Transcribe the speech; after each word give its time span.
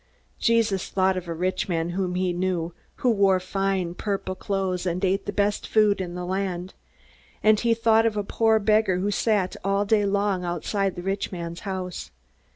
Jesus 0.39 0.89
thought 0.89 1.15
of 1.15 1.27
a 1.27 1.33
rich 1.35 1.69
man 1.69 1.91
whom 1.91 2.15
he 2.15 2.33
knew, 2.33 2.73
who 2.95 3.11
wore 3.11 3.39
fine 3.39 3.93
purple 3.93 4.33
clothes 4.33 4.87
and 4.87 5.05
ate 5.05 5.27
the 5.27 5.31
best 5.31 5.67
food 5.67 6.01
in 6.01 6.15
the 6.15 6.25
land. 6.25 6.73
And 7.43 7.59
he 7.59 7.75
thought 7.75 8.07
of 8.07 8.17
a 8.17 8.23
poor 8.23 8.57
beggar 8.57 8.97
who 8.97 9.11
sat 9.11 9.55
all 9.63 9.85
day 9.85 10.03
long 10.07 10.43
outside 10.43 10.95
the 10.95 11.03
rich 11.03 11.31
man's 11.31 11.59
house. 11.59 12.09